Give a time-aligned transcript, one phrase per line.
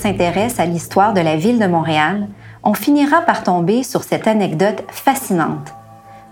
[0.00, 2.26] S'intéresse à l'histoire de la ville de Montréal,
[2.62, 5.74] on finira par tomber sur cette anecdote fascinante.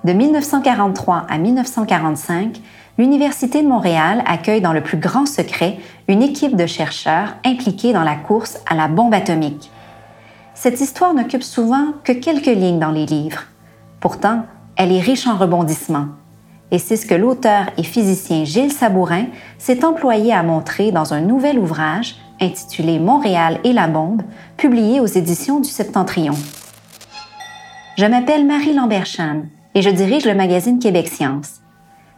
[0.05, 2.63] De 1943 à 1945,
[2.97, 5.77] l'Université de Montréal accueille dans le plus grand secret
[6.09, 9.71] une équipe de chercheurs impliqués dans la course à la bombe atomique.
[10.55, 13.43] Cette histoire n'occupe souvent que quelques lignes dans les livres.
[14.01, 16.07] Pourtant, elle est riche en rebondissements.
[16.71, 19.27] Et c'est ce que l'auteur et physicien Gilles Sabourin
[19.57, 24.23] s'est employé à montrer dans un nouvel ouvrage intitulé Montréal et la bombe,
[24.57, 26.35] publié aux éditions du Septentrion.
[27.97, 29.43] Je m'appelle Marie Lambert-Chan
[29.75, 31.61] et je dirige le magazine Québec Science.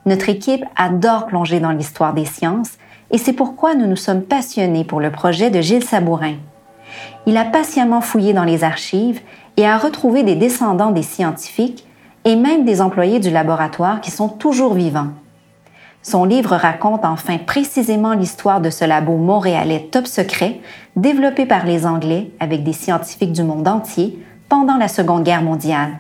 [0.05, 2.73] Notre équipe adore plonger dans l'histoire des sciences
[3.11, 6.35] et c'est pourquoi nous nous sommes passionnés pour le projet de Gilles Sabourin.
[7.27, 9.21] Il a patiemment fouillé dans les archives
[9.57, 11.87] et a retrouvé des descendants des scientifiques
[12.25, 15.09] et même des employés du laboratoire qui sont toujours vivants.
[16.03, 20.61] Son livre raconte enfin précisément l'histoire de ce labo montréalais top secret
[20.97, 24.19] développé par les Anglais avec des scientifiques du monde entier
[24.49, 25.99] pendant la Seconde Guerre mondiale.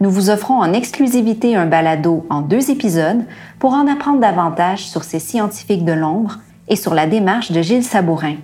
[0.00, 3.24] Nous vous offrons en exclusivité un balado en deux épisodes
[3.58, 7.84] pour en apprendre davantage sur ces scientifiques de l'ombre et sur la démarche de Gilles
[7.84, 8.36] Sabourin.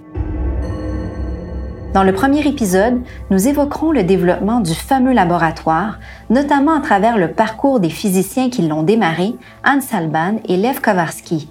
[1.92, 5.98] Dans le premier épisode, nous évoquerons le développement du fameux laboratoire,
[6.30, 9.34] notamment à travers le parcours des physiciens qui l'ont démarré,
[9.66, 11.50] Hans Alban et Lev Kowarski.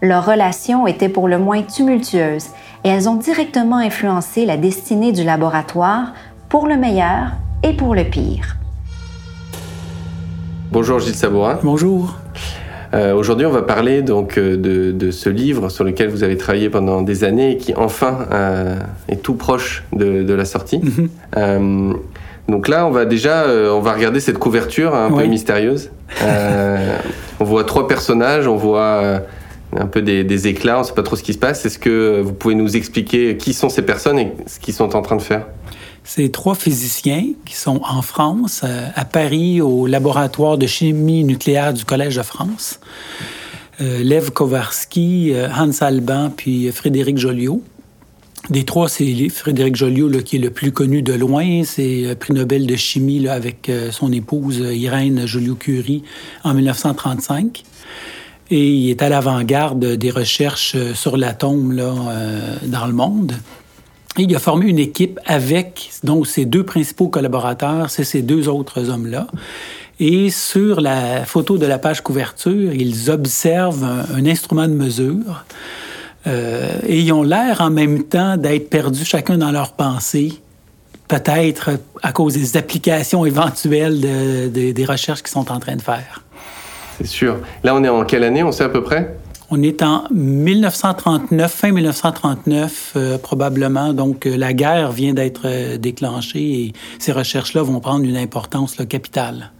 [0.00, 2.46] Leurs relations étaient pour le moins tumultueuses
[2.84, 6.14] et elles ont directement influencé la destinée du laboratoire
[6.48, 8.56] pour le meilleur et pour le pire.
[10.72, 11.58] Bonjour Gilles Sabourin.
[11.62, 12.16] Bonjour.
[12.94, 16.36] Euh, Aujourd'hui, on va parler donc euh, de, de, ce livre sur lequel vous avez
[16.36, 18.76] travaillé pendant des années et qui enfin euh,
[19.08, 20.78] est tout proche de, de la sortie.
[20.78, 21.08] Mm -hmm.
[21.36, 21.92] euh,
[22.48, 25.22] donc là, on va déjà, on va regarder cette couverture un oui.
[25.22, 25.90] peu mystérieuse.
[27.40, 29.20] On voit trois personnages, on voit
[29.76, 31.66] un peu des, des, éclats, on ne sait pas trop ce qui se passe.
[31.66, 35.02] Est-ce que vous pouvez nous expliquer qui sont ces personnes et ce qu'ils sont en
[35.02, 35.44] train de faire?
[36.08, 41.84] C'est trois physiciens qui sont en France, à Paris, au laboratoire de chimie nucléaire du
[41.84, 42.80] Collège de France.
[43.82, 47.62] Euh, Lev Kowarski, Hans Alban, puis Frédéric Joliot.
[48.48, 51.62] Des trois, c'est Frédéric Joliot qui est le plus connu de loin.
[51.64, 56.04] C'est prix Nobel de chimie avec son épouse Irène Joliot-Curie
[56.42, 57.64] en 1935
[58.50, 63.34] et il est à l'avant-garde des recherches sur l'atome euh, dans le monde.
[64.16, 68.88] Il a formé une équipe avec donc ses deux principaux collaborateurs, c'est ces deux autres
[68.88, 69.26] hommes-là.
[70.00, 75.44] Et sur la photo de la page couverture, ils observent un, instrument de mesure
[76.26, 80.40] euh, et ils ont l'air en même temps d'être perdus chacun dans leurs pensées,
[81.08, 81.70] peut-être
[82.02, 86.22] à cause des applications éventuelles de, de, des recherches qu'ils sont en train de faire.
[86.98, 87.38] C'est sûr.
[87.62, 89.16] Là, on est en quelle année, on sait à peu près?
[89.50, 93.92] On est en 1939, fin 1939 euh, probablement.
[93.92, 98.78] Donc euh, la guerre vient d'être euh, déclenchée et ces recherches-là vont prendre une importance
[98.78, 99.50] là, capitale.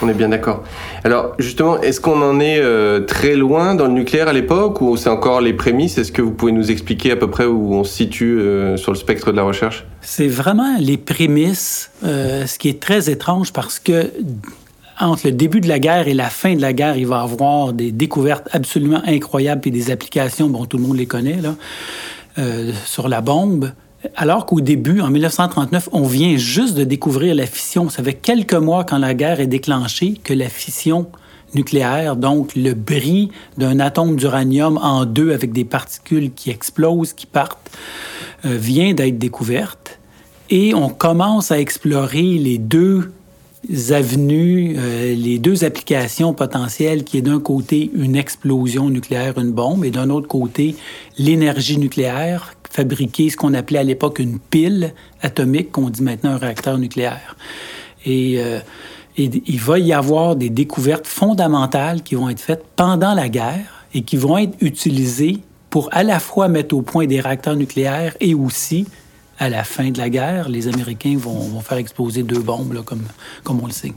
[0.00, 0.62] On est bien d'accord.
[1.02, 2.62] Alors justement, est-ce qu'on en est
[3.06, 5.96] très loin dans le nucléaire à l'époque ou c'est encore les prémices?
[5.98, 8.40] Est-ce que vous pouvez nous expliquer à peu près où on se situe
[8.76, 9.86] sur le spectre de la recherche?
[10.00, 14.10] C'est vraiment les prémices, ce qui est très étrange parce que
[15.02, 17.22] entre le début de la guerre et la fin de la guerre, il va y
[17.22, 21.54] avoir des découvertes absolument incroyables et des applications, bon, tout le monde les connaît, là,
[22.38, 23.72] euh, sur la bombe.
[24.16, 27.88] Alors qu'au début, en 1939, on vient juste de découvrir la fission.
[27.88, 31.06] Ça fait quelques mois quand la guerre est déclenchée que la fission
[31.54, 37.26] nucléaire, donc le bris d'un atome d'uranium en deux avec des particules qui explosent, qui
[37.26, 37.70] partent,
[38.44, 39.98] euh, vient d'être découverte.
[40.50, 43.12] Et on commence à explorer les deux
[43.90, 49.84] avenues, euh, les deux applications potentielles qui est d'un côté une explosion nucléaire, une bombe,
[49.84, 50.74] et d'un autre côté
[51.18, 56.38] l'énergie nucléaire, fabriquer ce qu'on appelait à l'époque une pile atomique, qu'on dit maintenant un
[56.38, 57.36] réacteur nucléaire.
[58.04, 58.58] Et, euh,
[59.16, 63.86] et, il va y avoir des découvertes fondamentales qui vont être faites pendant la guerre
[63.94, 65.38] et qui vont être utilisées
[65.70, 68.86] pour à la fois mettre au point des réacteurs nucléaires et aussi
[69.42, 73.02] à la fin de la guerre, les Américains vont, faire exploser deux bombes, comme,
[73.42, 73.92] comme on le sait.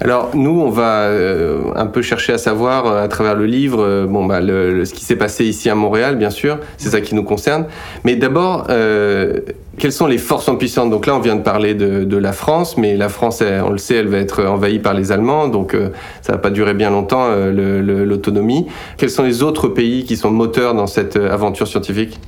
[0.00, 3.84] Alors nous, on va euh, un peu chercher à savoir euh, à travers le livre,
[3.84, 7.14] euh, bon bah ce qui s'est passé ici à Montréal, bien sûr, c'est ça qui
[7.14, 7.66] nous concerne.
[8.04, 10.90] Mais d'abord, quelles sont les forces puissantes?
[10.90, 13.96] Donc là, on vient de parler de, la France, mais la France, on le sait,
[13.96, 15.76] elle va être envahie par les Allemands, donc
[16.22, 18.66] ça va pas durer bien longtemps l'autonomie.
[18.96, 22.18] Quels sont les autres pays qui sont moteurs dans cette aventure scientifique?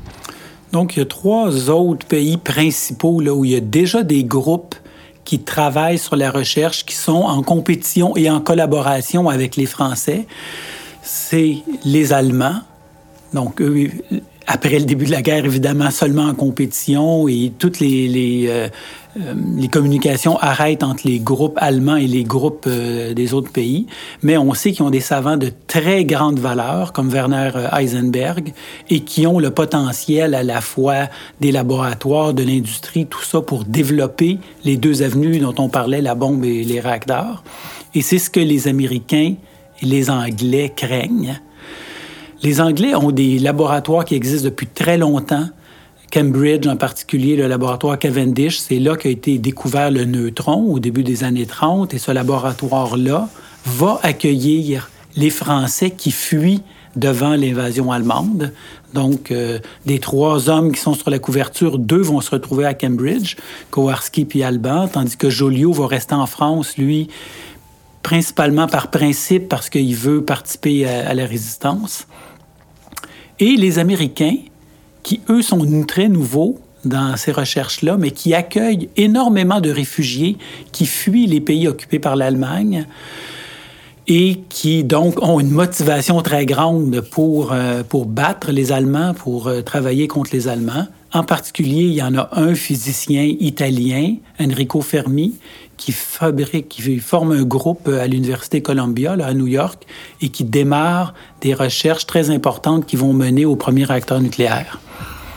[0.73, 4.25] Donc, il y a trois autres pays principaux là, où il y a déjà des
[4.25, 4.75] groupes
[5.25, 10.27] qui travaillent sur la recherche, qui sont en compétition et en collaboration avec les Français.
[11.03, 12.61] C'est les Allemands.
[13.35, 13.91] Donc, eux,
[14.47, 18.69] après le début de la guerre, évidemment, seulement en compétition et toutes les, euh,
[19.21, 23.87] euh, les communications arrêtent entre les groupes allemands et les groupes euh, des autres pays.
[24.23, 28.53] Mais on sait qu'ils ont des savants de très grande valeur, comme Werner Heisenberg,
[28.89, 31.09] et qui ont le potentiel à la fois
[31.41, 36.15] des laboratoires, de l'industrie, tout ça pour développer les deux avenues dont on parlait, la
[36.15, 37.45] bombe et les réacteurs.
[37.95, 39.35] Et c'est ce que les Américains
[39.83, 41.39] et les Anglais craignent
[42.43, 45.49] les Anglais ont des laboratoires qui existent depuis très longtemps.
[46.13, 51.03] Cambridge, en particulier le laboratoire Cavendish, c'est là qu'a été découvert le neutron au début
[51.03, 51.95] des années 30.
[51.95, 53.31] Et ce laboratoire-là
[53.65, 56.63] va accueillir les Français qui fuient
[56.97, 58.53] devant l'invasion allemande.
[58.93, 62.75] Donc, euh, des trois hommes qui sont sur la couverture, deux vont se retrouver à
[62.75, 63.37] Cambridge,
[63.71, 67.09] Kowarski puis Alban, tandis que Joliot va rester en France, lui,
[68.03, 72.07] principalement par principe, parce qu'il veut participer à la résistance.
[73.39, 74.37] Et les Américains,
[75.03, 80.37] qui eux sont très nouveaux dans ces recherches-là, mais qui accueillent énormément de réfugiés
[80.73, 82.87] qui fuient les pays occupés par l'Allemagne
[84.09, 89.47] et qui donc ont une motivation très grande pour, euh, pour battre les Allemands, pour
[89.47, 90.87] euh, travailler contre les Allemands.
[91.13, 95.35] En particulier, il y en a un physicien italien, Enrico Fermi,
[95.83, 99.85] qui fabrique, qui forme un groupe à l'Université Columbia, là, à New York,
[100.21, 104.79] et qui démarre des recherches très importantes qui vont mener au premier réacteur nucléaire.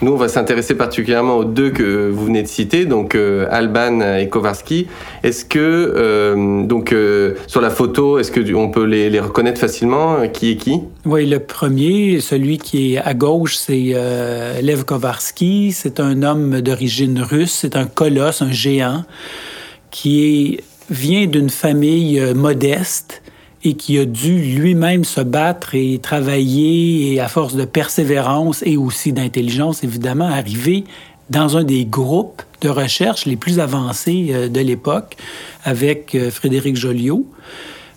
[0.04, 4.02] Nous, on va s'intéresser particulièrement aux deux que vous venez de citer, donc euh, Alban
[4.02, 4.86] et Kowarski.
[5.24, 10.28] Est-ce que, euh, donc, euh, sur la photo, est-ce qu'on peut les, les, reconnaître facilement
[10.28, 10.82] Qui est qui?
[11.06, 13.96] Oui, le premier, celui qui est à gauche, c'est
[14.62, 15.72] Lev Kowarski.
[15.72, 19.06] C'est un homme d'origine russe, c'est un colosse, un géant
[19.96, 20.60] qui
[20.90, 23.22] vient d'une famille euh, modeste
[23.64, 28.76] et qui a dû lui-même se battre et travailler et à force de persévérance et
[28.76, 30.84] aussi d'intelligence, évidemment, arriver
[31.30, 35.16] dans un des groupes de recherche les plus avancés euh, de l'époque
[35.64, 37.26] avec euh, Frédéric Joliot.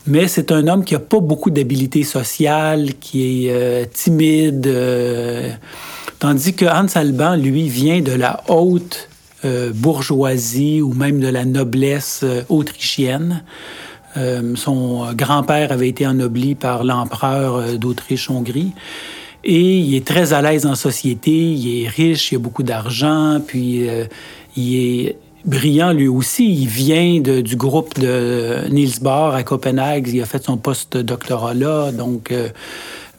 [0.06, 4.72] Mais c'est un homme qui n'a pas beaucoup d'habileté sociale, qui est timide,
[6.18, 9.08] tandis que Hans Alban, lui, vient de la haute
[9.44, 13.44] euh, bourgeoisie ou même de la noblesse euh, autrichienne.
[14.16, 18.72] Euh, son grand-père avait été ennobli par l'empereur d'Autriche-Hongrie.
[19.44, 23.40] Et il est très à l'aise en société, il est riche, il a beaucoup d'argent,
[23.46, 23.86] puis
[24.56, 26.52] il est brillant lui aussi.
[26.52, 31.92] Il vient du groupe de Niels Bohr à Copenhague, il a fait son post-doctorat là.
[31.92, 32.34] Donc,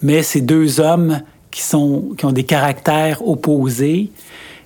[0.02, 4.10] mais ces deux hommes qui, sont, qui ont des caractères opposés,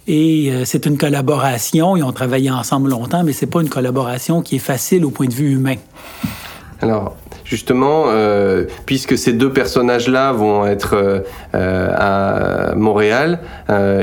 [0.07, 1.97] et euh, c'est une collaboration.
[1.97, 5.27] Ils ont travaillé ensemble longtemps, mais c'est pas une collaboration qui est facile au point
[5.27, 5.77] de vue humain.
[6.81, 7.17] Alors,
[7.55, 10.97] justement, euh, puisque ces deux personnages-là vont être
[11.55, 13.39] euh, à Montréal,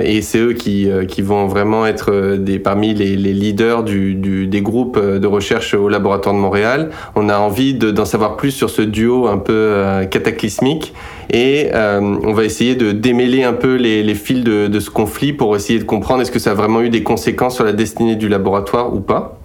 [0.03, 0.89] et c'est eux qui,
[1.21, 7.27] vont vraiment être parmi les, leaders des groupes de recherche au laboratoire de Montréal, on
[7.27, 10.93] a envie d'en savoir plus sur ce duo un peu cataclysmique
[11.31, 14.89] et euh, on va essayer de démêler un peu les, les fils de, de, ce
[14.89, 17.71] conflit pour essayer de comprendre est-ce que ça a vraiment eu des conséquences sur la
[17.71, 19.39] destinée du laboratoire ou pas.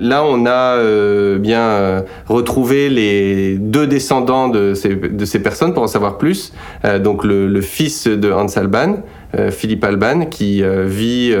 [0.00, 5.74] Là, on a euh, bien euh, retrouvé les deux descendants de ces, de ces personnes
[5.74, 6.52] pour en savoir plus.
[6.84, 8.98] Euh, donc le, le, fils de Hans Alban,
[9.50, 11.34] Philippe Alban, qui euh, vit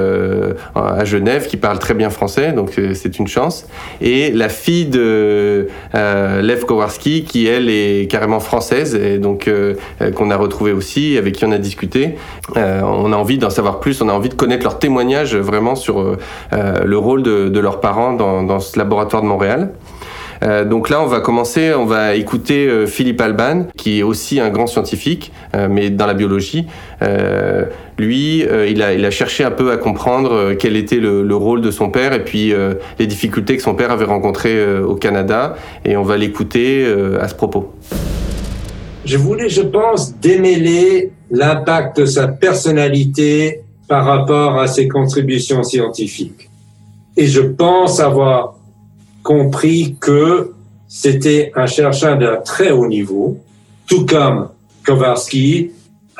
[0.74, 3.66] à Genève, qui parle très bien français, donc c'est une chance.
[4.00, 9.50] Et la fille de Lev Kowarski, qui elle est carrément française, et donc
[10.14, 12.16] qu'on a retrouvé aussi, avec qui on a discuté.
[12.56, 16.16] on a envie d'en savoir plus, on a envie de connaître leur témoignage vraiment sur
[16.52, 19.72] le rôle de, leurs parents dans ce laboratoire de Montréal.
[20.42, 24.40] Euh, donc là, on va commencer, on va écouter euh, Philippe Alban, qui est aussi
[24.40, 26.66] un grand scientifique, euh, mais dans la biologie.
[27.02, 27.64] Euh,
[27.98, 31.36] lui, euh, il a, il, a, cherché un peu à comprendre quel était le, le
[31.36, 32.52] rôle de son père et puis
[32.98, 35.56] les difficultés que son père avait rencontrées au Canada.
[35.84, 36.86] Et on va l'écouter
[37.20, 37.72] à ce propos.
[39.04, 46.48] Je voulais, je pense, démêler l'impact de sa personnalité par rapport à ses contributions scientifiques.
[47.16, 48.57] Et je pense avoir
[49.28, 50.54] compris que
[50.88, 53.36] c'était un chercheur d'un très haut niveau,
[53.86, 54.48] tout comme
[54.86, 55.70] Kowarski,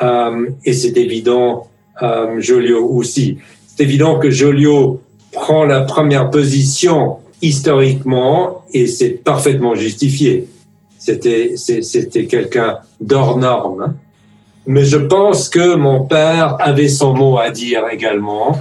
[0.03, 1.65] euh, et c'est évident,
[2.03, 3.39] euh, Joliot aussi.
[3.65, 5.01] C'est évident que Joliot
[5.31, 10.47] prend la première position historiquement et c'est parfaitement justifié.
[10.99, 13.95] C'était, c'était quelqu'un d'hors norme.
[14.67, 18.55] Mais je pense que mon père avait son mot à dire également.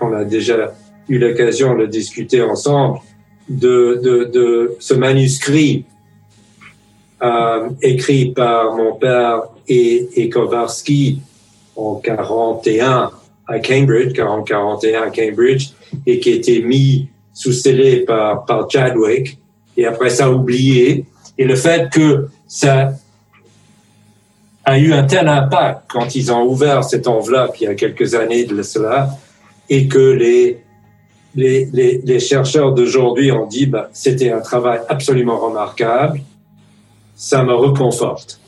[0.00, 0.74] On a déjà
[1.08, 2.98] eu l'occasion de discuter ensemble
[3.48, 4.00] de,
[4.32, 5.84] de, ce manuscrit
[7.22, 11.20] euh, écrit par mon père et, et Kowarski
[11.76, 13.10] en 41
[13.46, 15.70] à Cambridge, 40-41 à Cambridge,
[16.06, 19.38] et qui été mis sous scellé par, par Chadwick,
[19.76, 21.04] et après ça oublié.
[21.36, 22.92] Et le fait que ça
[24.64, 28.14] a eu un tel impact quand ils ont ouvert cette enveloppe il y a quelques
[28.14, 29.10] années de cela,
[29.68, 30.62] et que les,
[31.34, 36.20] les, les, les chercheurs d'aujourd'hui ont dit bah, c'était un travail absolument remarquable,
[37.16, 38.40] ça me reconforte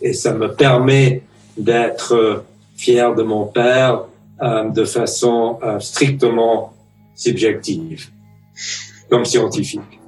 [0.00, 1.22] et ça me permet
[1.56, 2.44] d'être
[2.76, 4.04] fier de mon père
[4.42, 6.72] euh, de façon euh, strictement
[7.14, 8.08] subjective,
[9.08, 10.00] comme scientifique.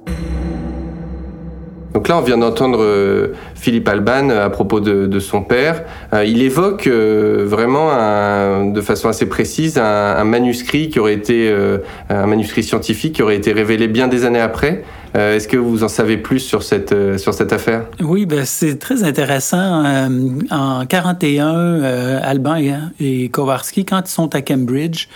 [1.95, 5.83] Donc là, on vient d'entendre euh, Philippe Alban à propos de, son père.
[6.25, 7.89] il évoque vraiment
[8.65, 11.55] de façon assez précise un, manuscrit qui aurait été
[12.09, 14.83] un manuscrit scientifique qui aurait été révélé bien des années après.
[15.13, 17.85] Est-ce que vous en savez plus sur cette, sur cette affaire?
[18.01, 20.09] Oui, ben, c'est très intéressant.
[20.51, 21.81] en 41,
[22.21, 25.07] Alban et, et Kowarski, quand ils sont à Cambridge,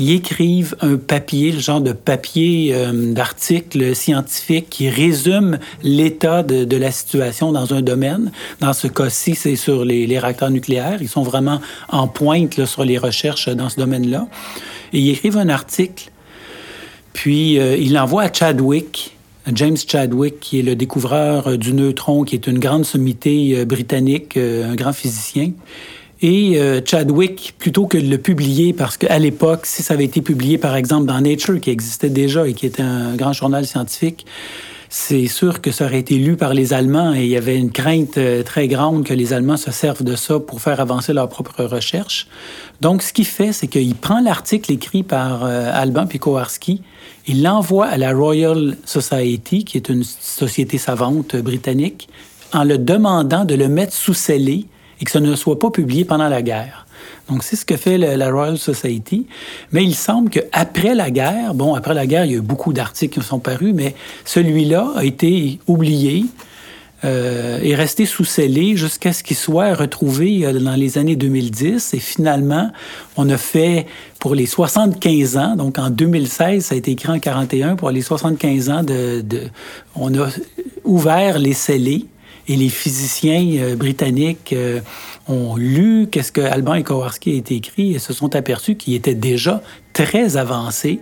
[0.00, 6.76] ils écrivent un papier, le genre de papier euh, d'article scientifique qui résume l'état de,
[6.76, 8.32] la situation dans un domaine.
[8.60, 10.98] Dans ce cas-ci, c'est sur les, réacteurs nucléaires.
[11.02, 14.26] Ils sont vraiment en pointe sur les recherches dans ce domaine-là.
[14.94, 16.10] Et ils écrivent un article,
[17.12, 19.18] puis euh, ils l'envoient à Chadwick,
[19.52, 24.38] James Chadwick, qui est le découvreur du neutron, qui est une grande sommité euh, britannique,
[24.38, 25.52] un grand physicien.
[26.22, 30.20] Et euh, Chadwick, plutôt que de le publier, parce qu'à l'époque, si ça avait été
[30.20, 34.26] publié, par exemple, dans Nature, qui existait déjà et qui était un grand journal scientifique,
[34.92, 37.70] c'est sûr que ça aurait été lu par les Allemands et il y avait une
[37.70, 41.28] crainte euh, très grande que les Allemands se servent de ça pour faire avancer leur
[41.28, 42.26] propre recherche.
[42.80, 46.82] Donc, ce qu'il fait, c'est qu'il prend l'article écrit par euh, Alban Pikowarski,
[47.28, 52.08] il l'envoie à la Royal Society, qui est une société savante britannique,
[52.52, 54.66] en le demandant de le mettre sous scellé
[55.00, 56.86] et que ça ne soit pas publié pendant la guerre.
[57.28, 59.26] Donc, c'est ce que fait la Royal Society.
[59.72, 62.72] Mais il semble qu'après la guerre, bon, après la guerre, il y a eu beaucoup
[62.72, 66.26] d'articles qui sont parus, mais celui-là a été oublié,
[67.04, 71.94] euh, est resté sous scellé jusqu'à ce qu'il soit retrouvé euh, dans les années 2010.
[71.94, 72.70] Et finalement,
[73.16, 73.86] on a fait
[74.18, 78.02] pour les 75 ans, donc en 2016, ça a été écrit en 41, pour les
[78.02, 79.22] 75 ans, de
[79.94, 80.28] on a
[80.84, 82.06] ouvert les scellés
[82.50, 84.80] et les physiciens euh, britanniques euh,
[85.28, 89.14] ont lu qu'est-ce que Alban et Kowarski a écrit et se sont aperçus qu'il était
[89.14, 90.98] déjà très avancé,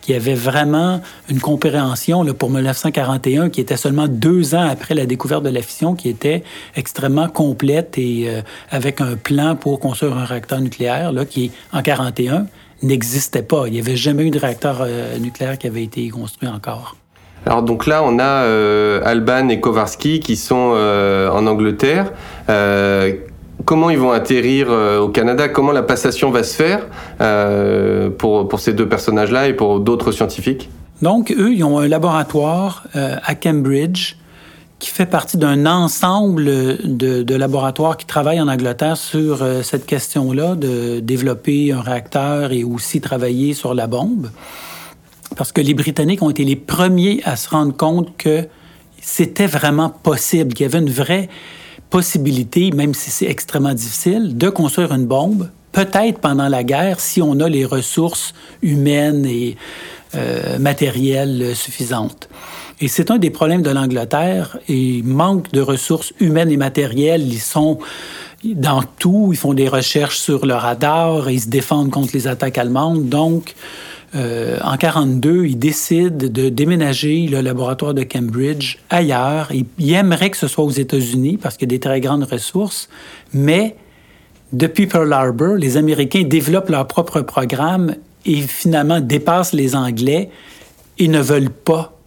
[0.00, 4.94] qu'il y avait vraiment une compréhension là, pour 1941 qui était seulement deux ans après
[4.94, 6.44] la découverte de la fission, qui était
[6.76, 11.82] extrêmement complète et euh, avec un plan pour construire un réacteur nucléaire là, qui, en
[11.82, 12.46] 41,
[12.82, 13.66] n'existait pas.
[13.66, 14.86] Il n'y avait jamais eu de réacteur
[15.18, 16.96] nucléaire qui avait été construit encore.
[17.46, 22.12] Alors donc là, on a euh, Alban et Kowarski qui sont euh, en Angleterre.
[22.48, 23.12] Euh,
[23.64, 25.48] comment ils vont atterrir au Canada?
[25.48, 26.86] Comment la passation va se faire
[28.18, 30.70] pour, pour ces deux personnages-là et pour d'autres scientifiques?
[31.02, 34.16] Donc, eux, ils ont un laboratoire à Cambridge
[34.78, 40.56] qui fait partie d'un ensemble de, de, laboratoires qui travaillent en Angleterre sur cette question-là,
[40.56, 44.28] de développer un réacteur et aussi travailler sur la bombe
[45.36, 48.46] parce que les Britanniques ont été les premiers à se rendre compte que
[49.00, 51.28] c'était vraiment possible, qu'il y avait une vraie
[51.90, 57.20] possibilité, même si c'est extrêmement difficile, de construire une bombe, peut-être pendant la guerre, si
[57.20, 59.56] on a les ressources humaines et
[60.14, 62.28] euh, matérielles suffisantes.
[62.80, 64.58] Et c'est un des problèmes de l'Angleterre.
[64.68, 67.26] Il manque de ressources humaines et matérielles.
[67.26, 67.78] Ils sont
[68.44, 69.30] dans tout.
[69.32, 73.08] Ils font des recherches sur le radar ils se défendent contre les attaques allemandes.
[73.08, 73.54] Donc,
[74.14, 79.48] euh, en 42, il décide de déménager le laboratoire de Cambridge ailleurs.
[79.52, 82.24] Il, il aimerait que ce soit aux États-Unis parce qu'il y a des très grandes
[82.24, 82.88] ressources,
[83.32, 83.76] mais
[84.52, 90.30] depuis Pearl Harbor, les Américains développent leur propre programme et finalement dépassent les Anglais
[90.98, 91.98] et ne veulent pas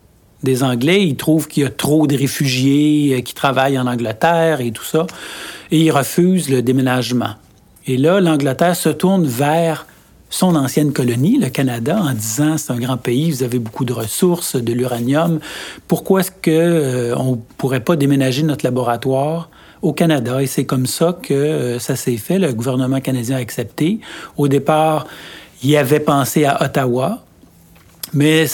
[0.44, 1.04] des Anglais.
[1.06, 4.84] Ils trouvent qu'il y a trop de réfugiés euh, qui travaillent en Angleterre et tout
[4.84, 5.08] ça,
[5.72, 7.36] et ils refusent le déménagement.
[7.86, 9.86] Et là, l'Angleterre se tourne vers
[10.30, 13.94] son ancienne colonie, le Canada, en disant c'est un grand pays, vous avez beaucoup de
[13.94, 15.40] ressources, de l'uranium.
[15.88, 19.50] Pourquoi est-ce qu'on euh, ne pourrait pas déménager notre laboratoire
[19.82, 20.42] au Canada?
[20.42, 22.40] Et c'est comme ça que euh, ça s'est fait.
[22.40, 24.00] Le gouvernement canadien a accepté.
[24.36, 25.08] Au départ,
[25.64, 27.24] il avait pensé à Ottawa.
[28.14, 28.46] Mais,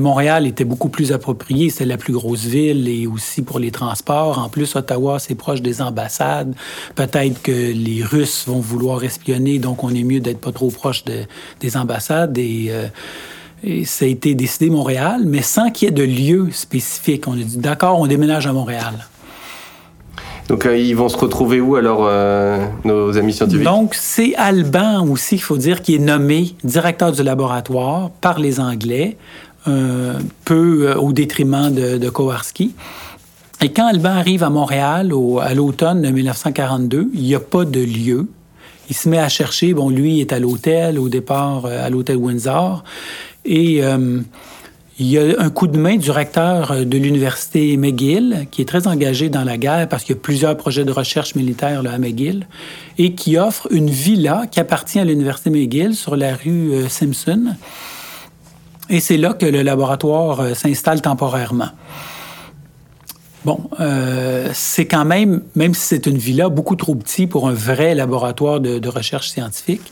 [0.00, 1.70] Montréal était beaucoup plus approprié.
[1.70, 4.38] C'est la plus grosse ville et aussi pour les transports.
[4.38, 6.54] En plus, Ottawa, c'est proche des ambassades.
[6.94, 11.04] Peut-être que les Russes vont vouloir espionner, donc on est mieux d'être pas trop proche
[11.04, 11.20] de,
[11.60, 12.36] des ambassades.
[12.38, 12.88] Et, euh,
[13.84, 17.28] ça a été décidé Montréal, mais sans qu'il y ait de lieu spécifique.
[17.28, 19.06] On a dit d'accord, on déménage à Montréal.
[20.48, 22.10] Donc ils vont se retrouver où alors
[22.84, 23.64] nos amis scientifiques?
[23.64, 28.60] Donc c'est Alban aussi, il faut dire, qui est nommé directeur du laboratoire par les
[28.60, 29.16] Anglais,
[30.44, 32.74] peu au détriment de, de Kowarski.
[33.62, 37.80] Et quand Alban arrive à Montréal à l'automne de 1942, il n'y a pas de
[37.80, 38.28] lieu.
[38.90, 39.72] Il se met à chercher.
[39.72, 42.82] Bon, lui est à l'hôtel, au départ, à l'hôtel Windsor.
[43.44, 43.80] Et
[44.98, 48.86] il y a un coup de main du recteur de l'université McGill, qui est très
[48.86, 51.98] engagé dans la guerre parce qu'il y a plusieurs projets de recherche militaire là, à
[51.98, 52.46] McGill,
[52.98, 57.56] et qui offre une villa qui appartient à l'université McGill sur la rue euh, Simpson.
[58.90, 61.70] Et c'est là que le laboratoire euh, s'installe temporairement.
[63.46, 67.54] Bon, euh, c'est quand même, même si c'est une villa, beaucoup trop petit pour un
[67.54, 69.90] vrai laboratoire de recherche scientifique.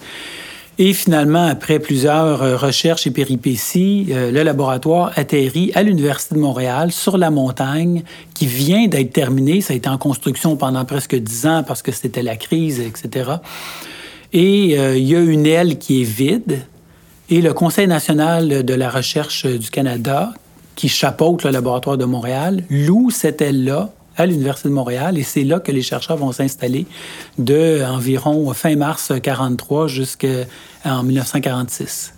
[0.82, 6.40] Et finalement, après plusieurs euh, recherches et péripéties, euh, le laboratoire atterrit à l'Université de
[6.40, 9.60] Montréal sur la montagne qui vient d'être terminée.
[9.60, 13.32] Ça a été en construction pendant presque dix ans parce que c'était la crise, etc.
[14.32, 16.62] Et euh, il y a une aile qui est vide.
[17.28, 20.32] Et le Conseil national de la recherche du Canada,
[20.76, 25.44] qui chapeaute le laboratoire de Montréal, loue cette aile-là à l'Université de Montréal et c'est
[25.44, 26.86] là que les chercheurs vont s'installer
[27.38, 32.14] de environ fin mars 43 jusqu'en 1946.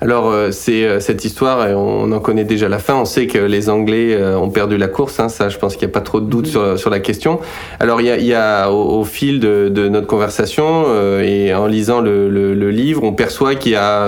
[0.00, 2.94] Alors, euh, c'est euh, cette histoire, et on en connaît déjà la fin.
[2.94, 5.18] On sait que les Anglais euh, ont perdu la course.
[5.18, 6.50] Hein, ça, je pense qu'il n'y a pas trop de doute mm-hmm.
[6.50, 7.40] sur, sur la question.
[7.80, 10.84] Alors, il y a, il y a au, fil de, de, notre conversation
[11.20, 14.06] et en lisant le, le, le livre, on perçoit qu'il y a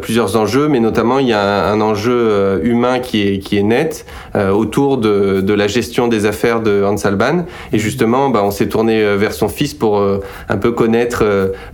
[0.00, 4.06] plusieurs enjeux, mais notamment il y a un, enjeu humain qui est, qui est net
[4.34, 7.44] autour de, de, la gestion des affaires de Hans Alban.
[7.72, 11.24] Et justement, bah, on s'est tourné vers son fils pour un peu connaître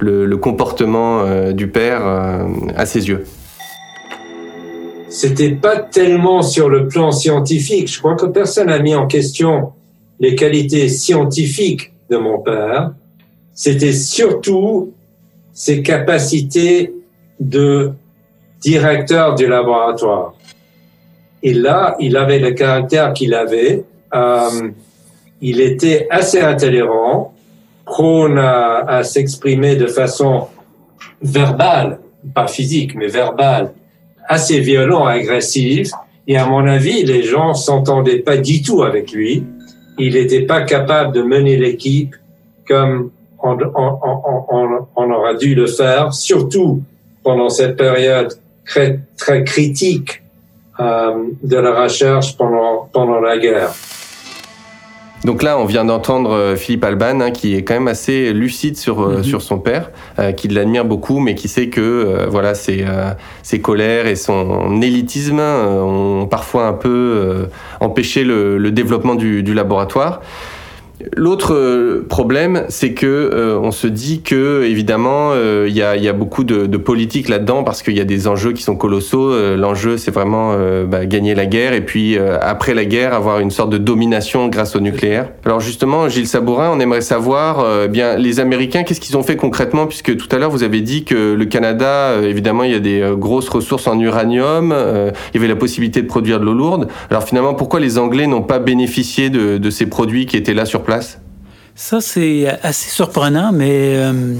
[0.01, 2.03] le, le comportement du père
[2.77, 3.25] à ses yeux
[5.17, 7.91] c'était pas tellement sur le plan scientifique.
[7.91, 9.73] Je crois que personne n'a mis en question
[10.21, 12.93] les qualités scientifiques de mon père.
[13.55, 14.93] C'était surtout
[15.55, 16.93] ses capacités
[17.41, 17.93] de
[18.61, 20.35] directeur du laboratoire.
[21.43, 23.85] Et là, il avait le caractère qu'il avait.
[24.15, 24.69] Euh,
[25.41, 27.33] il était assez intolérant,
[27.87, 30.49] prône à, à s'exprimer de façon
[31.23, 32.01] verbale,
[32.35, 33.73] pas physique, mais verbale,
[34.29, 35.91] assez violent, agressif.
[36.29, 39.45] Et à mon avis, les gens s'entendaient pas du tout avec lui.
[39.99, 42.15] Il n'était pas capable de mener l'équipe
[42.67, 43.11] comme
[43.43, 43.57] on,
[44.97, 46.83] on, aura dû le faire, surtout
[47.23, 48.33] pendant cette période
[48.65, 50.23] très, très critique
[50.81, 53.73] euh, de la recherche pendant, pendant la guerre.
[55.25, 58.77] Donc là, on vient d'entendre euh, Philippe Alban, hein, qui est quand même assez lucide
[58.77, 59.25] sur, euh, mhm.
[59.25, 62.85] sur son père, euh, qui l'admire beaucoup, mais qui sait que voilà, ses,
[63.43, 67.49] ses, colères et son élitisme ont parfois un peu
[67.81, 70.21] empêché le, le développement du, du laboratoire.
[71.15, 75.97] L'autre euh, problème, c'est que euh, on se dit que évidemment il euh, y, a,
[75.97, 78.77] y, a, beaucoup de, de politique là-dedans parce qu'il y a des enjeux qui sont
[78.77, 79.35] colossaux.
[79.57, 80.57] L'enjeu, c'est vraiment
[80.87, 84.77] bah, gagner la guerre et puis après la guerre avoir une sorte de domination grâce
[84.77, 85.31] au nucléaire.
[85.45, 89.87] Alors justement, Gilles Sabourin, on aimerait savoir bien les Américains, qu'est-ce qu'ils ont fait concrètement?
[89.87, 93.13] Puisque tout à l'heure vous avez dit que le Canada, évidemment, il y a des
[93.17, 96.89] grosses ressources en uranium, il y avait la possibilité de produire de l'eau lourde.
[97.11, 100.65] Alors finalement, pourquoi les Anglais n'ont pas bénéficié de, de ces produits qui étaient là
[100.65, 100.83] sur
[101.75, 104.35] Ça, c'est assez surprenant, mais euh,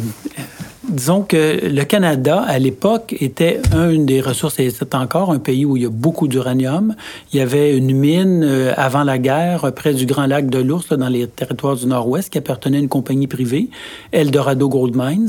[0.89, 5.67] disons que le Canada, à l'époque, était une des ressources, et c'est encore un pays
[5.67, 6.95] où il y a beaucoup d'uranium.
[7.33, 10.89] Il y avait une mine euh, avant la guerre près du Grand Lac de l'Ours,
[10.93, 13.69] dans les territoires du Nord-Ouest, qui appartenait à une compagnie privée,
[14.13, 15.29] Eldorado Gold Mines.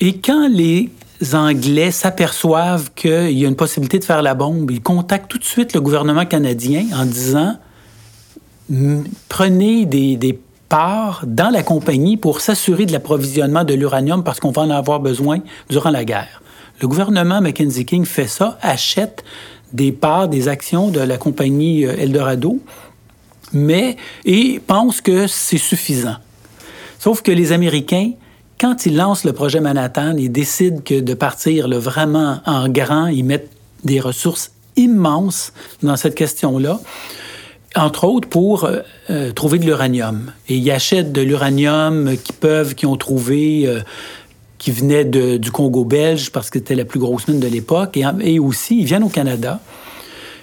[0.00, 0.90] Et quand les
[1.32, 5.44] Anglais s'aperçoivent qu'il y a une possibilité de faire la bombe, ils contactent tout de
[5.44, 7.56] suite le gouvernement canadien en disant
[9.28, 14.62] prenez des, parts dans la compagnie pour s'assurer de l'approvisionnement de l'uranium parce qu'on va
[14.62, 16.42] en avoir besoin durant la guerre.
[16.80, 19.24] Le gouvernement Mackenzie King fait ça, achète
[19.72, 22.60] des parts, des actions de la compagnie euh, Eldorado,
[23.52, 26.16] mais et pense que c'est suffisant.
[26.98, 28.12] Sauf que les Américains,
[28.58, 33.24] quand ils lancent le projet Manhattan, ils décident que de partir vraiment en grand, ils
[33.24, 33.50] mettent
[33.84, 36.80] des ressources immenses dans cette question-là
[37.76, 40.32] entre autres pour euh, euh, trouver de l'uranium.
[40.48, 43.80] Et ils achètent de l'uranium qu'ils peuvent, qu'ils ont trouvé, euh,
[44.58, 47.96] qui venait du Congo belge parce que c'était la plus grosse mine de l'époque.
[47.96, 49.60] Et, et, aussi, ils viennent au Canada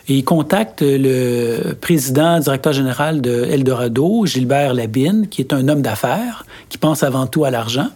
[0.08, 5.82] et ils contactent le président, directeur général de Eldorado, Gilbert Labine, qui est un homme
[5.82, 7.88] d'affaires, qui pense avant tout à l'argent.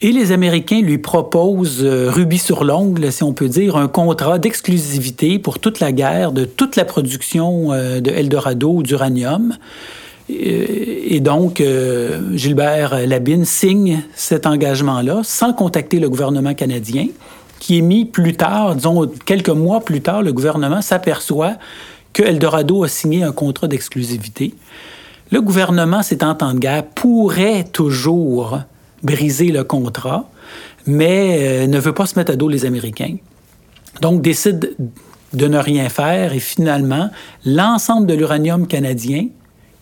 [0.00, 4.38] Et les Américains lui proposent, euh, rubis sur l'ongle, si on peut dire, un contrat
[4.38, 9.56] d'exclusivité pour toute la guerre de toute la production euh, de Eldorado d'uranium.
[10.30, 11.62] Et donc,
[12.34, 17.06] Gilbert Labine signe cet engagement-là sans contacter le gouvernement canadien,
[17.58, 21.54] qui est mis plus tard, disons quelques mois plus tard, le gouvernement s'aperçoit
[22.12, 24.52] que Eldorado a signé un contrat d'exclusivité.
[25.30, 28.58] Le gouvernement, ces en temps de guerre, pourrait toujours
[29.02, 30.30] briser le contrat,
[30.86, 33.16] mais ne veut pas se mettre à dos les Américains.
[34.00, 34.76] Donc, décide
[35.32, 37.10] de ne rien faire et finalement,
[37.44, 39.26] l'ensemble de l'uranium canadien,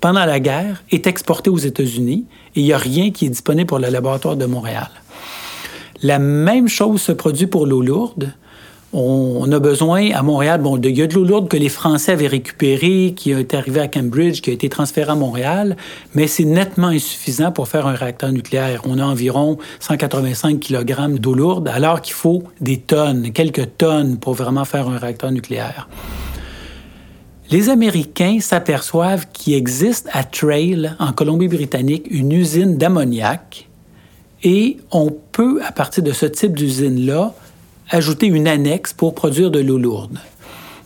[0.00, 3.66] pendant la guerre, est exporté aux États-Unis et il n'y a rien qui est disponible
[3.66, 4.88] pour le laboratoire de Montréal.
[6.02, 8.32] La même chose se produit pour l'eau lourde
[8.92, 13.54] on, a besoin à Montréal, de l'eau lourde que les Français avaient récupérée, qui est
[13.54, 15.76] arrivée à Cambridge, qui a été transférée à Montréal,
[16.14, 18.82] mais c'est nettement insuffisant pour faire un réacteur nucléaire.
[18.84, 24.34] On a environ 185 kg d'eau lourde, alors qu'il faut des tonnes, quelques tonnes pour
[24.34, 25.88] vraiment faire un réacteur nucléaire.
[27.50, 33.68] Les Américains s'aperçoivent qu'il existe à Trail, en Colombie-Britannique, une usine d'ammoniac
[34.42, 37.34] et on peut, à partir de ce type d'usine-là,
[37.90, 40.18] ajouter une annexe pour produire de l'eau lourde.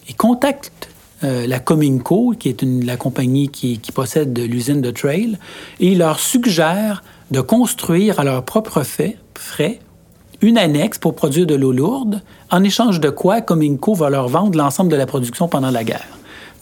[0.09, 0.89] Ils contactent
[1.23, 5.39] euh, la Cominco, qui est la compagnie qui, possède l'usine de Trail,
[5.79, 9.81] et ils leur suggèrent de construire à leur propre fait, frais
[10.43, 14.57] une annexe pour produire de l'eau lourde, en échange de quoi Cominco va leur vendre
[14.57, 16.07] l'ensemble de la production pendant la guerre.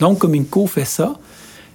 [0.00, 1.14] Donc Cominco fait ça.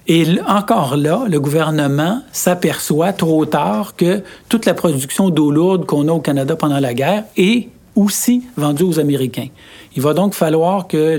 [0.06, 6.08] Et encore là, le gouvernement s'aperçoit trop tard que toute la production d'eau lourde qu'on
[6.08, 9.48] a au Canada pendant la guerre est aussi vendu aux Américains.
[9.96, 11.18] Il va donc falloir que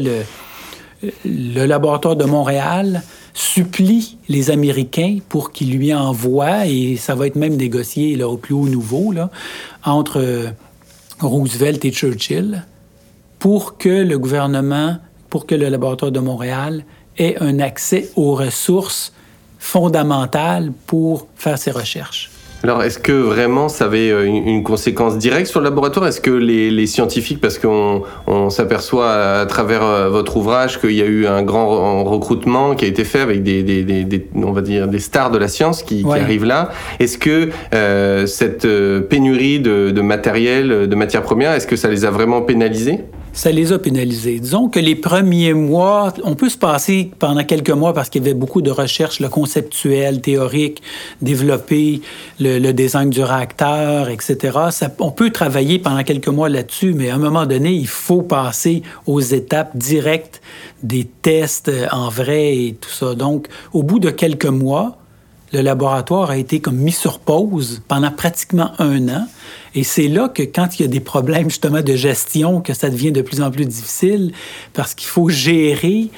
[1.24, 7.36] le, laboratoire de Montréal supplie les Américains pour qu'ils lui envoient, et ça va être
[7.36, 9.30] même négocié là, au plus haut niveau, là,
[9.84, 10.54] entre
[11.20, 12.66] Roosevelt et Churchill,
[13.40, 14.98] pour que le gouvernement,
[15.30, 16.86] pour que le laboratoire de Montréal
[17.18, 19.14] ait un accès aux ressources
[19.60, 22.30] fondamentales pour faire ses recherches.
[22.66, 26.08] Alors, est-ce que vraiment ça avait euh, une conséquence directe sur le laboratoire?
[26.08, 28.02] Est-ce que les, scientifiques, parce qu'on
[28.50, 32.88] s'aperçoit à travers euh, votre ouvrage qu'il y a eu un grand recrutement qui a
[32.88, 36.72] été fait avec des, on va dire, des stars de la science qui, arrivent là,
[37.00, 38.68] est-ce que euh, cette
[39.10, 43.02] pénurie de, de matériel, de matières premières, est-ce que ça les a vraiment pénalisés?
[43.36, 44.40] Ça les a pénalisés.
[44.40, 48.26] Disons que les premiers mois, on peut se passer pendant quelques mois parce qu'il y
[48.26, 50.82] avait beaucoup de recherches le conceptuelles, théoriques,
[51.22, 52.02] développer
[52.40, 54.58] le, design du réacteur, etc.
[55.00, 58.84] on peut travailler pendant quelques mois là-dessus, mais à un moment donné, il faut passer
[59.06, 60.42] aux étapes directes
[60.82, 63.16] des tests en vrai et tout ça.
[63.16, 64.98] Donc, au bout de quelques mois,
[65.52, 69.28] le laboratoire a été comme mis sur pause pendant pratiquement un an.
[69.76, 72.90] Et c'est là que quand il y a des problèmes justement de gestion, que ça
[72.90, 74.32] devient de plus en plus difficile
[74.74, 76.10] parce qu'il faut gérer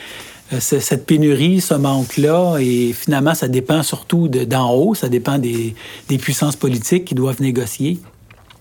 [0.54, 5.76] euh, cette pénurie, ce manque-là, et finalement, ça dépend surtout d'en haut, ça dépend des,
[6.20, 8.00] puissances politiques qui doivent négocier.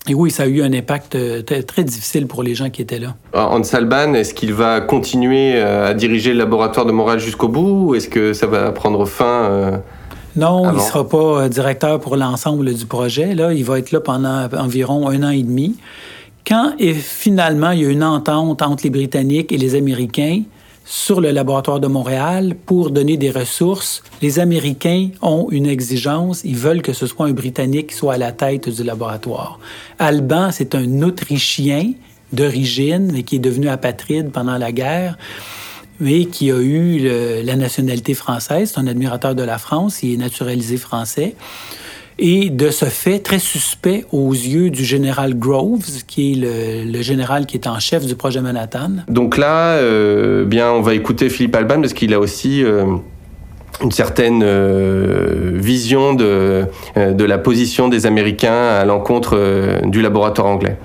[0.09, 2.99] Et oui, ça a eu un impact euh, très, difficile pour les gens qui étaient
[2.99, 3.17] là.
[3.35, 7.89] Hans Alban, est-ce qu'il va continuer euh, à diriger le laboratoire de Montréal jusqu'au bout?
[7.89, 9.83] Ou est-ce que ça va prendre fin
[10.37, 13.35] non, il ne sera pas euh, directeur pour l'ensemble du projet.
[13.35, 13.53] Là.
[13.55, 15.77] Il va être là pendant environ un an et demi.
[16.47, 20.43] Quand et finalement il y a une entente entre les Britanniques et les Américains
[20.85, 26.43] sur le laboratoire de Montréal pour donner des ressources, les Américains ont une exigence.
[26.45, 29.59] Ils veulent que ce soit un Britannique qui soit à la tête du laboratoire.
[29.99, 31.93] Alban, c'est un Autrichien
[32.33, 35.17] d'origine, mais qui est devenu apatride pendant la guerre
[36.01, 36.99] mais qui a eu
[37.45, 38.73] la nationalité française.
[38.75, 41.35] C'est un admirateur de la France, il est naturalisé français.
[42.19, 47.45] Et de ce fait, très suspect aux yeux du général Groves, qui est le, général
[47.45, 48.93] qui est en chef du projet Manhattan.
[49.09, 52.87] Donc là, euh, bien, on va écouter Philippe Alban parce qu'il a aussi euh,
[53.83, 56.65] une certaine euh, vision de,
[56.97, 60.79] de la position des Américains à l'encontre du laboratoire anglais.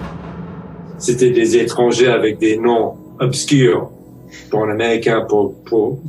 [0.97, 3.89] C'était des étrangers avec des noms obscurs
[4.49, 5.55] pour un Américain, pour,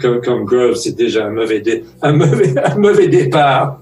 [0.00, 1.62] comme, comme Grove, c'est déjà un mauvais,
[2.02, 3.80] un mauvais, un mauvais départ.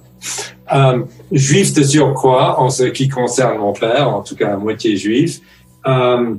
[0.73, 1.01] Euh,
[1.33, 5.41] juif de surcroît, en ce qui concerne mon père, en tout cas à moitié juif,
[5.87, 6.35] euh,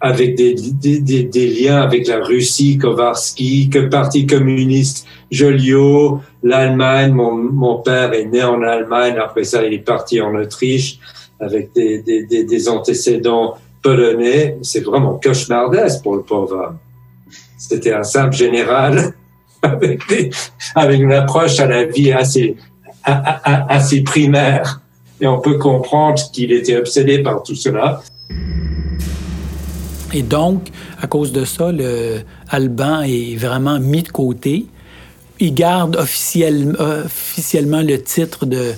[0.00, 7.12] avec des, des, liens avec la Russie, Kovarski, que Parti communiste, Joliot, l'Allemagne.
[7.12, 10.98] Mon, mon père est né en Allemagne, après ça il est parti en Autriche
[11.38, 14.56] avec des, des, des antécédents polonais.
[14.62, 16.78] C'est vraiment cauchemardesque pour le pauvre homme.
[17.68, 19.14] C'était un simple général
[19.62, 20.02] avec,
[20.90, 22.56] une approche à la vie assez,
[23.04, 24.80] assez primaire.
[25.20, 28.02] Et on peut comprendre qu'il était obsédé par tout cela.
[30.12, 30.70] Et donc,
[31.00, 34.66] à cause de ça, le Alban est vraiment mis de côté.
[35.38, 38.72] il garde officiellement le titre de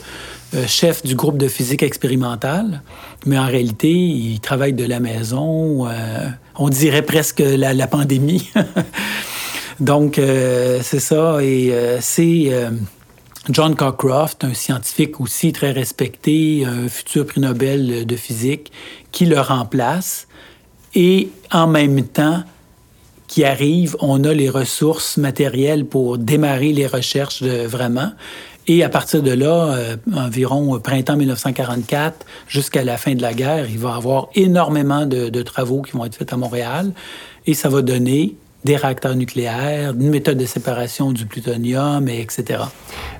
[0.54, 2.82] euh, chef du groupe de physique expérimentale,
[3.24, 5.88] mais en réalité, il travaille de la maison.
[5.88, 8.50] Euh, on dirait presque la, pandémie.
[9.80, 11.38] Donc, euh, c'est ça.
[11.42, 12.52] Et c'est
[13.50, 18.72] John Cockcroft, un scientifique aussi très respecté, un futur prix Nobel de physique,
[19.12, 20.28] qui le remplace.
[20.94, 22.44] Et en même temps,
[23.26, 28.12] qui arrive, on a les ressources matérielles pour démarrer les recherches vraiment.
[28.66, 33.68] Et à partir de là, euh, environ printemps 1944 jusqu'à la fin de la guerre,
[33.68, 36.92] il va y avoir énormément de, de travaux qui vont être faits à Montréal.
[37.46, 42.60] Et ça va donner des réacteurs nucléaires, une méthode de séparation du plutonium, et etc.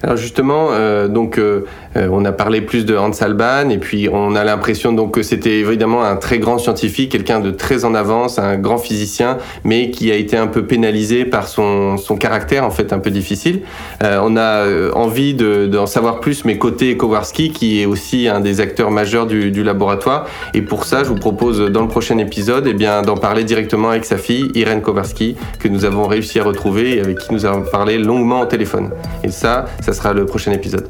[0.02, 1.64] Alors justement, euh, donc euh,
[1.96, 5.22] euh, on a parlé plus de Hans Alban et puis on a l'impression donc que
[5.22, 9.90] c'était évidemment un très grand scientifique, quelqu'un de très en avance, un grand physicien, mais
[9.90, 13.62] qui a été un peu pénalisé par son, son caractère en fait un peu difficile.
[14.02, 18.90] on a envie d'en savoir plus, mais côté Kowarski qui est aussi un des acteurs
[18.90, 20.26] majeurs du, laboratoire.
[20.52, 23.90] Et pour ça, je vous propose dans le prochain épisode, eh bien d'en parler directement
[23.90, 27.44] avec sa fille Irène Kowarski que nous avons réussi à retrouver et avec qui nous
[27.44, 28.90] avons parlé longuement au téléphone.
[29.22, 30.88] Et ça, ça sera le prochain épisode.